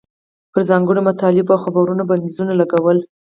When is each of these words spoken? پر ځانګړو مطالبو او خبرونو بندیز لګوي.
پر 0.51 0.61
ځانګړو 0.69 1.05
مطالبو 1.09 1.51
او 1.55 1.61
خبرونو 1.65 2.03
بندیز 2.09 2.37
لګوي. 2.59 2.99